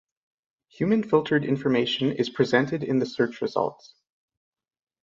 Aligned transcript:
Human 0.69 1.03
filtered 1.03 1.45
information 1.45 2.11
is 2.11 2.27
presented 2.31 2.83
in 2.83 2.97
the 2.97 3.05
search 3.05 3.39
results. 3.39 3.93